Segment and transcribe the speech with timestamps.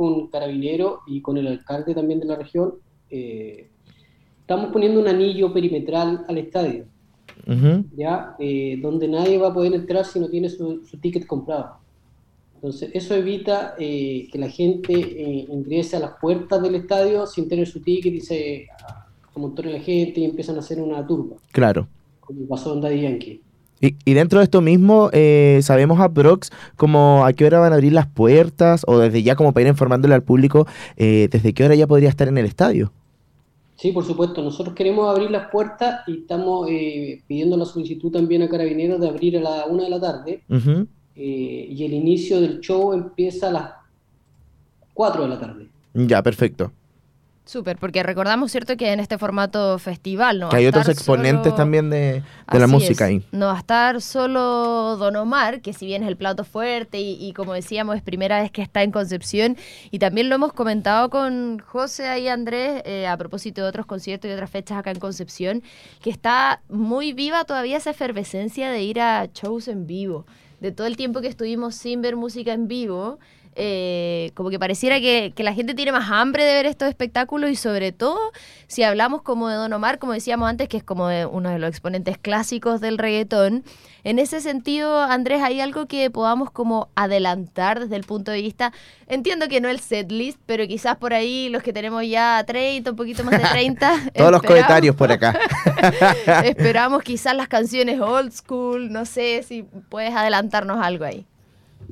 [0.00, 2.76] con Carabineros y con el alcalde también de la región,
[3.10, 3.68] eh,
[4.40, 6.86] estamos poniendo un anillo perimetral al estadio,
[7.94, 8.34] ¿ya?
[8.38, 11.80] Eh, donde nadie va a poder entrar si no tiene su, ticket comprado.
[12.54, 14.94] Entonces, eso evita que la gente
[15.50, 18.68] ingrese a las puertas del estadio sin tener su ticket y se
[19.36, 21.36] amontone la gente y empiezan a hacer una turba.
[21.52, 21.86] Claro.
[22.20, 23.42] Como pasó en Daddy Yankee.
[23.80, 27.76] Y, dentro de esto mismo, eh, sabemos a Prox como a qué hora van a
[27.76, 30.66] abrir las puertas o desde ya como para ir informándole al público,
[30.96, 32.92] eh, desde qué hora ya podría estar en el estadio.
[33.76, 34.42] Sí, por supuesto.
[34.42, 39.08] Nosotros queremos abrir las puertas y estamos eh, pidiendo la solicitud también a Carabineros de
[39.08, 40.42] abrir a la una de la tarde.
[41.14, 43.70] y el inicio del show empieza a las
[44.92, 45.68] 4 de la tarde.
[45.94, 46.72] Ya, perfecto.
[47.50, 50.50] Súper, porque recordamos, ¿cierto?, que en este formato festival, ¿no?
[50.50, 53.24] Que hay otros exponentes también de, la música ahí.
[53.32, 57.32] No va a estar solo Don Omar, que si bien es el plato fuerte y,
[57.32, 59.56] como decíamos, es primera vez que está en Concepción,
[59.90, 64.30] y también lo hemos comentado con José y Andrés eh, a propósito de otros conciertos
[64.30, 65.64] y otras fechas acá en Concepción,
[66.00, 70.24] que está muy viva todavía esa efervescencia de ir a shows en vivo.
[70.60, 73.18] De todo el tiempo que estuvimos sin ver música en vivo,
[73.56, 77.56] eh, como que pareciera que, la gente tiene más hambre de ver estos espectáculos y
[77.56, 78.18] sobre todo
[78.66, 81.68] si hablamos como de Don Omar, como decíamos antes, que es como uno de los
[81.68, 83.64] exponentes clásicos del reggaetón.
[84.04, 88.72] En ese sentido, Andrés, ¿hay algo que podamos como adelantar desde el punto de vista?
[89.08, 92.96] Entiendo que no el setlist, pero quizás por ahí los que tenemos ya 30, un
[92.96, 94.10] poquito más de 30.
[94.14, 95.38] Todos los comentarios por acá.
[96.44, 101.26] esperamos quizás las canciones old school, no sé si puedes adelantarnos algo ahí.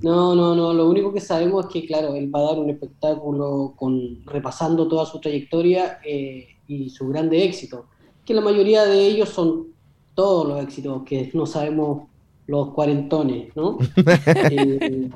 [0.03, 0.73] No, no, no.
[0.73, 4.87] Lo único que sabemos es que, claro, él va a dar un espectáculo con repasando
[4.89, 7.87] toda su trayectoria eh, y su grande éxito.
[8.25, 9.69] Que la mayoría de ellos son
[10.15, 12.09] todos los éxitos, que no sabemos
[12.47, 13.79] los cuarentones, ¿no?
[14.51, 15.11] Eh,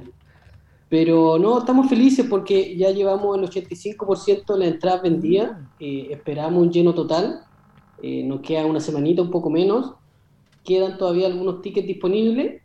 [0.89, 5.71] pero no, estamos felices porque ya llevamos el 85% de la entrada vendida.
[5.81, 7.41] Eh, esperamos un lleno total.
[8.03, 9.95] nos queda una semanita, un poco menos.
[10.65, 12.62] Quedan todavía algunos tickets disponibles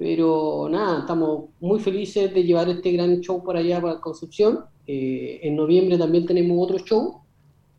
[0.00, 4.60] pero nada, estamos muy felices de llevar este gran show por allá para Concepción.
[4.86, 7.20] Eh, en noviembre también tenemos otro show,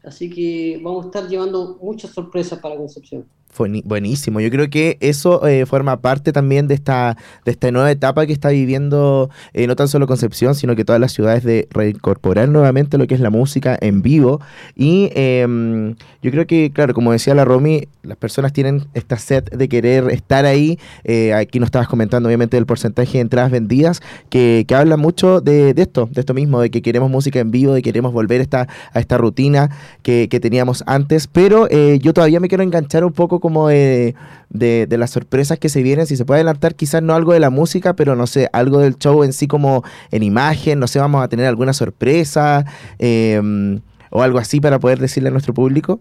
[0.03, 3.27] así que vamos a estar llevando muchas sorpresas para Concepción.
[3.57, 8.25] Buenísimo, yo creo que eso eh, forma parte también de esta, de esta nueva etapa
[8.25, 12.49] que está viviendo eh, no tan solo Concepción, sino que todas las ciudades de reincorporar
[12.49, 14.41] nuevamente lo que es la música en vivo.
[14.75, 19.43] Y em, yo creo que, claro, como decía la Romy, las personas tienen esta sed
[19.43, 20.79] de querer estar ahí.
[21.03, 25.39] Eh, aquí nos estabas comentando, obviamente, del porcentaje de entradas vendidas, que, que habla mucho
[25.39, 28.41] de, esto, de esto mismo, de que queremos música en vivo, de que queremos volver
[28.41, 29.69] esta, a esta rutina
[30.01, 31.27] que, que teníamos antes.
[31.27, 34.15] Pero yo todavía me quiero enganchar un poco como de,
[34.49, 37.49] de, las sorpresas que se vienen, si se puede adelantar quizás no algo de la
[37.49, 41.21] música, pero no sé, algo del show en sí como en imagen, no sé, vamos
[41.21, 42.65] a tener alguna sorpresa
[42.99, 45.99] em, o algo así para poder decirle a nuestro público.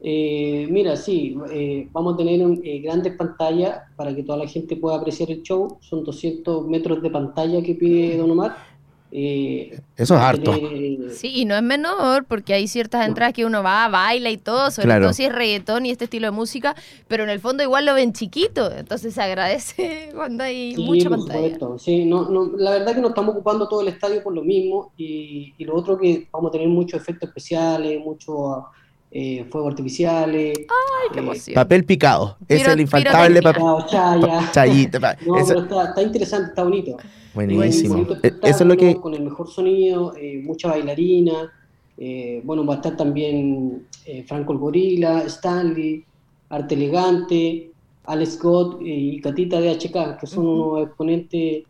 [0.00, 4.76] Eh, mira, sí, eh, vamos a tener eh, grandes pantallas para que toda la gente
[4.76, 5.78] pueda apreciar el show.
[5.80, 8.56] Son 200 metros de pantalla que pide Don Omar.
[9.10, 10.54] Eh, Eso es harto.
[11.12, 14.70] Sí, y no es menor, porque hay ciertas entradas que uno va, baila y todo,
[14.70, 16.74] sobre todo si es reggaetón y este estilo de música,
[17.06, 21.56] pero en el fondo igual lo ven chiquito, entonces se agradece cuando hay mucha pantalla.
[21.78, 24.92] Sí, no, no, la verdad que nos estamos ocupando todo el estadio por lo mismo,
[24.96, 28.64] y, lo otro que vamos a tener muchos efectos especiales, muchos
[29.10, 30.56] eh, fuegos artificiales.
[30.58, 31.54] ¡Ay, qué eh, emoción!
[31.54, 33.62] papel picado, es el infaltable papel.
[34.52, 35.16] Chayita.
[35.26, 36.96] No, pero está, está interesante, está bonito.
[37.46, 38.06] Buenísimo.
[38.22, 38.96] Eh, eso es lo que...
[38.96, 41.52] Con el mejor sonido, eh, mucha bailarina.
[41.96, 43.86] Eh, bueno, va a estar también
[44.26, 46.04] Franco el Gorila, Stanley,
[46.48, 47.70] Arte Elegante,
[48.04, 51.64] Alex Scott y Catita de HK, que son unos exponentes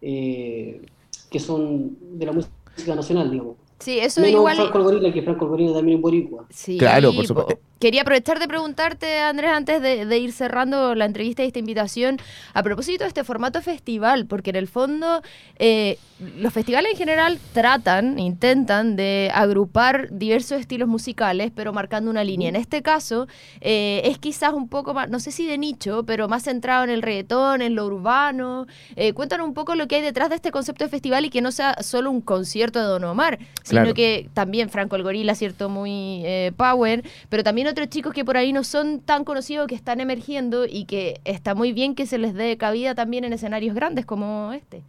[0.00, 3.56] que son de la música nacional, digamos.
[3.78, 4.56] Sí, eso Menos igual.
[4.56, 6.46] Franco el Gorila, que Franco el Gorila también es boricua.
[6.50, 7.58] Sí, claro, por supuesto.
[7.84, 12.16] Quería aprovechar de preguntarte, Andrés, antes de, ir cerrando la entrevista y esta invitación,
[12.54, 15.20] a propósito de este formato festival, porque en el fondo
[15.58, 15.98] eh,
[16.38, 22.48] los festivales en general tratan, intentan de agrupar diversos estilos musicales, pero marcando una línea.
[22.48, 23.26] En este caso
[23.60, 26.90] eh, es quizás un poco más, no sé si de nicho, pero más centrado en
[26.90, 28.66] el reggaetón, en lo urbano.
[28.96, 31.42] Eh, cuéntanos un poco lo que hay detrás de este concepto de festival y que
[31.42, 35.68] no sea solo un concierto de Don Omar, sino que también Franco el Gorila, cierto,
[35.68, 36.24] muy
[36.56, 40.64] power, pero también otros chicos que por ahí no son tan conocidos, que están emergiendo
[40.64, 44.52] y que está muy bien que se les dé cabida también en escenarios grandes como
[44.52, 44.82] este.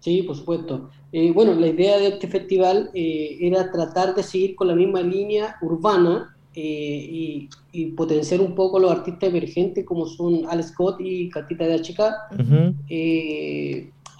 [0.00, 0.88] Sí, por supuesto.
[1.12, 5.02] Eh, bueno, la idea de este festival eh, era tratar de seguir con la misma
[5.02, 7.48] línea urbana y,
[7.94, 12.00] potenciar un poco los artistas emergentes como son Alex Scott y Catita de HK.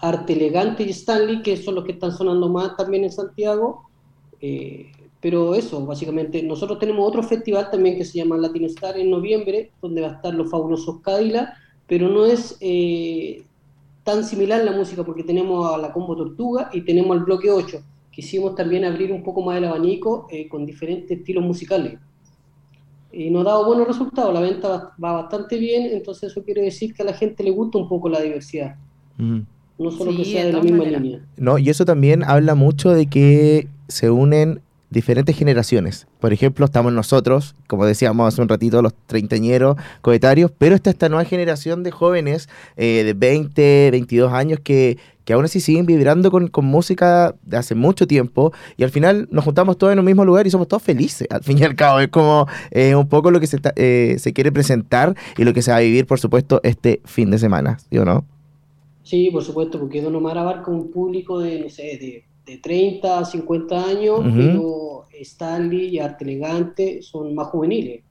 [0.02, 3.88] Arte Elegante y Stanley, que son los que están sonando más también en Santiago.
[5.26, 9.72] Pero eso, básicamente, nosotros tenemos otro festival también que se llama Latin Star en noviembre,
[9.82, 11.52] donde va a estar los fabulosos Cádila,
[11.88, 13.42] pero no es eh,
[14.04, 17.82] tan similar la música porque tenemos a la Combo Tortuga y tenemos al Bloque 8.
[18.12, 21.98] Quisimos también abrir un poco más el abanico eh, con diferentes estilos musicales.
[23.10, 26.94] Y nos ha dado buenos resultados, la venta va, bastante bien, entonces eso quiere decir
[26.94, 28.76] que a la gente le gusta un poco la diversidad.
[29.18, 31.26] No solo que sea de, la misma línea.
[31.36, 36.06] No, y eso también habla mucho de que se unen diferentes generaciones.
[36.20, 41.08] Por ejemplo, estamos nosotros, como decíamos hace un ratito, los treintañeros coetarios, pero está esta
[41.08, 46.30] nueva generación de jóvenes eh, de 20, 22 años que, que aún así siguen vibrando
[46.30, 50.24] con, música de hace mucho tiempo y al final nos juntamos todos en un mismo
[50.24, 51.26] lugar y somos todos felices.
[51.30, 54.32] Al fin y al cabo, es como eh, un poco lo que se, eh, se
[54.32, 57.78] quiere presentar y lo que se va a vivir, por supuesto, este fin de semana,
[57.78, 58.24] ¿sí o no?
[59.02, 63.18] Sí, por supuesto, porque Don Omar abarca un público de, no sé, de de 30
[63.18, 68.02] a 50 años, pero Stanley y Arte Elegante son más juveniles.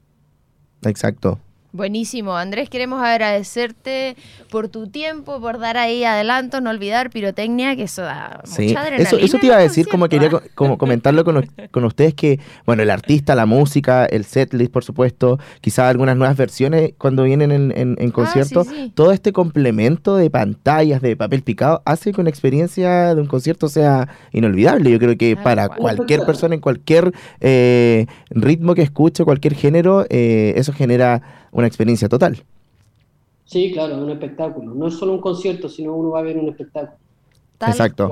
[0.84, 1.40] Exacto.
[1.76, 4.16] Buenísimo, Andrés, queremos agradecerte
[4.50, 9.04] por tu tiempo, por dar ahí adelanto, no olvidar pirotecnia, que eso da mucha adrenalina.
[9.04, 12.82] Eso, eso te iba a decir, como quería como comentarlo con, con, ustedes, que, bueno,
[12.82, 17.74] el artista, la música, el setlist, por supuesto, quizás algunas nuevas versiones cuando vienen en,
[17.76, 22.30] en, en ah, concierto, todo este complemento de pantallas, de papel picado, hace que una
[22.30, 24.92] experiencia de un concierto sea inolvidable.
[24.92, 27.12] Yo creo que para cualquier persona, en cualquier
[27.42, 31.22] eh, ritmo que escuche, cualquier género, eh, eso genera
[31.56, 32.44] una experiencia total.
[33.46, 34.74] Sí, claro, un espectáculo.
[34.74, 36.98] No es solo un concierto, sino uno va a ver un espectáculo.
[37.62, 38.12] Exacto.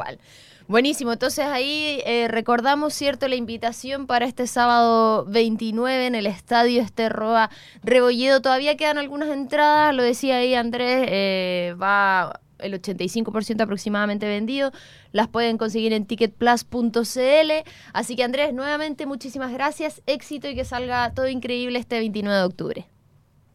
[0.70, 6.82] Buenísimo, entonces ahí eh, recordamos, ¿cierto?, la invitación para este sábado 29 en el Estadio
[6.82, 7.50] Esterroa
[7.84, 8.42] Rebolledo.
[8.42, 14.72] Todavía quedan algunas entradas, lo decía ahí Andrés, eh, va el 85% aproximadamente vendido.
[15.12, 17.52] Las pueden conseguir en ticketplus.cl.
[17.92, 22.46] Así que Andrés, nuevamente muchísimas gracias, éxito y que salga todo increíble este 29 de
[22.46, 22.88] octubre.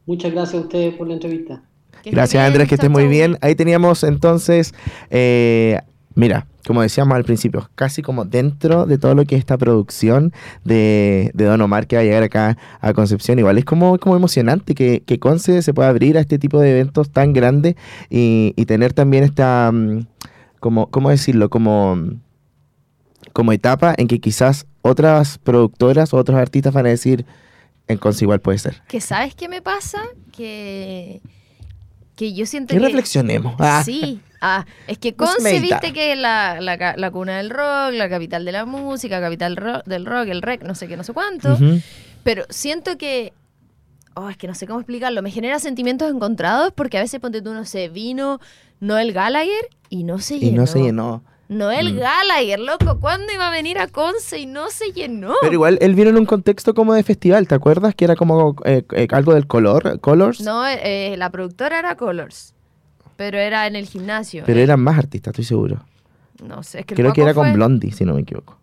[0.08, 1.60] Muchas gracias a ustedes por la entrevista.
[2.02, 3.37] gracias Andrés, que estés muy bien.
[3.43, 4.72] Ahí teníamos entonces,
[5.10, 5.78] eh,
[6.14, 10.32] mira, como decíamos al principio, casi como dentro de todo lo que es esta producción
[10.64, 13.38] de, Don Omar que va a llegar acá a Concepción.
[13.38, 16.70] Igual es como, como emocionante que, que Conce se pueda abrir a este tipo de
[16.70, 17.75] eventos tan grandes
[18.08, 20.06] y, tener también esta, mm,
[20.58, 21.50] como, ¿cómo decirlo?
[21.50, 21.99] Como,
[23.34, 27.26] como etapa en que quizás otras productoras o otros artistas van a decir
[27.88, 28.82] en Conce igual puede ser.
[28.87, 30.02] Que sabes qué me pasa?
[30.32, 31.20] Que,
[32.14, 32.81] que yo siento que...
[32.81, 33.55] reflexionemos.
[33.58, 33.82] Ah.
[33.85, 34.20] Sí.
[34.40, 38.52] Ah, es que Conce, viste que es la, la, cuna del rock, la capital de
[38.52, 41.58] la música, capital del rock, el rec, no sé qué, no sé cuánto.
[42.23, 43.32] Pero siento que
[44.19, 47.41] oh, es que no sé cómo explicarlo, me genera sentimientos encontrados porque a veces ponte
[47.41, 48.41] tú, no sé, vino
[48.81, 50.52] Noel Gallagher y no se llenó.
[50.52, 51.25] Y no se llenó.
[51.49, 51.99] Noel mm.
[51.99, 55.35] Gallagher, loco, ¿cuándo iba a venir a Conce y no se llenó?
[55.41, 57.95] Pero igual él vino en un contexto como de festival, ¿te acuerdas?
[57.95, 60.43] Que era como eh, eh, algo del color, Colors.
[60.43, 62.55] No, eh, la productora era Colors,
[63.17, 64.43] pero era en el gimnasio.
[64.45, 65.85] Pero eran más artistas, estoy seguro.
[66.43, 68.59] No sé, es que Creo que era con Blondie, si no me equivoco.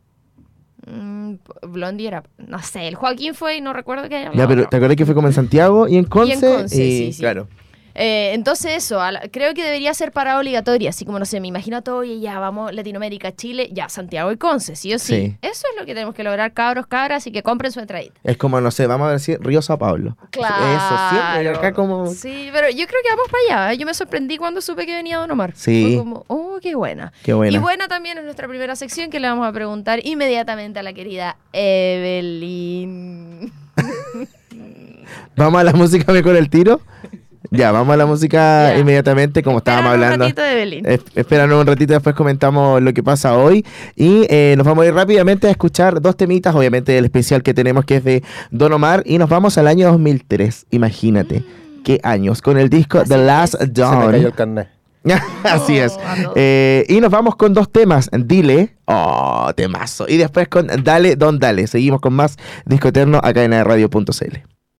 [0.86, 1.34] Mm,
[1.64, 4.96] Blondie era, no sé, el Joaquín fue y no recuerdo que Ya, pero ¿te acuerdas
[4.96, 6.30] que fue como en Santiago y en Conce?
[6.30, 7.20] Y en Conce, sí, sí.
[7.20, 7.48] Claro.
[7.96, 9.00] Eh, entonces eso,
[9.32, 12.40] creo que debería ser parada obligatoria, así como, no sé, me imagino todo y ya
[12.40, 15.38] vamos Latinoamérica, Chile, ya Santiago y Conce, sí o sí.
[15.42, 18.20] Eso es lo que tenemos que lograr, cabros, cabras, y que compren su entradita.
[18.24, 20.18] Es como, no sé, vamos a decir Río Sao Paulo.
[20.32, 20.56] Claro.
[20.76, 22.08] Eso, siempre, acá como...
[22.08, 23.74] Sí, pero yo creo que vamos para allá.
[23.74, 23.78] ¿eh?
[23.78, 25.54] Yo me sorprendí cuando supe que venía Don Omar.
[25.56, 25.84] Sí.
[25.88, 27.14] Fue como, oh, qué buena.
[27.24, 27.56] Qué buena.
[27.56, 30.92] Y buena también es nuestra primera sección que le vamos a preguntar inmediatamente a la
[30.94, 32.86] querida Evelyn.
[35.36, 36.82] ¿Vamos a la música mejor el tiro?
[37.52, 40.16] Ya, vamos a la música inmediatamente, como estábamos hablando.
[40.16, 40.86] Un ratito de Belín.
[41.54, 43.66] un ratito, después comentamos lo que pasa hoy.
[43.96, 47.54] Y eh, nos vamos a ir rápidamente a escuchar dos temitas, obviamente del especial que
[47.54, 49.04] tenemos, que es de Don Omar.
[49.06, 51.40] Y nos vamos al año 2003, imagínate.
[51.40, 51.84] Mm.
[51.84, 54.02] Qué años, con el disco The Last Dawn.
[54.02, 54.76] Se me cayó el carnet.
[55.44, 55.94] Así es.
[55.94, 58.10] Oh, eh, y nos vamos con dos temas.
[58.12, 60.06] Dile, oh, temazo.
[60.08, 61.68] Y después con Dale, Don Dale.
[61.68, 64.55] Seguimos con más Disco Eterno acá en radio.cl.